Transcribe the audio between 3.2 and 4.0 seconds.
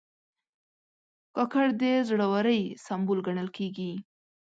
ګڼل کېږي.